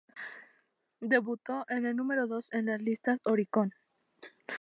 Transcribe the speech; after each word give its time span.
Debutó 1.01 1.63
en 1.69 1.85
el 1.85 1.95
número 1.95 2.25
dos 2.25 2.51
en 2.53 2.65
las 2.65 2.81
listas 2.81 3.19
Oricon. 3.23 3.71